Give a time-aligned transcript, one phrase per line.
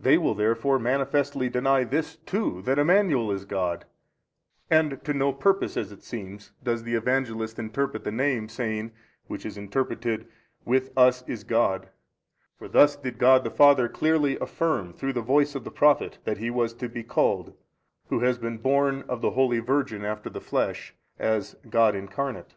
[0.00, 0.02] A.
[0.02, 3.84] They will therefore manifestly deny this too, that Emmanuel is God,
[4.70, 8.92] and to no purpose as it seems, does the Evangelist interpret the name saying,
[9.26, 10.26] Which is interpreted,
[10.64, 11.90] With us is God,
[12.56, 16.38] for thus did God the Father clearly affirm through the voice of the Prophet that
[16.38, 17.52] He was to be called
[18.06, 22.54] Who has been born of the holy Virgin after the flesh, as God Incarnate.